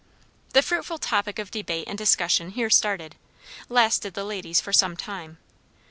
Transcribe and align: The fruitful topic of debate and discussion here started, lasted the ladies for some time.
The 0.53 0.63
fruitful 0.63 0.97
topic 0.97 1.37
of 1.37 1.51
debate 1.51 1.83
and 1.87 1.95
discussion 1.95 2.49
here 2.49 2.71
started, 2.71 3.17
lasted 3.69 4.15
the 4.15 4.23
ladies 4.25 4.59
for 4.59 4.73
some 4.73 4.97
time. 4.97 5.37